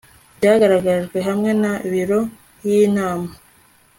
[0.37, 2.21] byagaragajwe hamwe na biro
[2.67, 3.29] y inama